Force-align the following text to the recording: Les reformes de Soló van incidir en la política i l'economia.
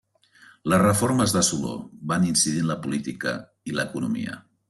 Les 0.71 0.79
reformes 0.83 1.35
de 1.35 1.43
Soló 1.49 1.75
van 2.13 2.25
incidir 2.29 2.63
en 2.65 2.71
la 2.73 2.79
política 2.87 3.35
i 3.73 3.77
l'economia. 3.77 4.43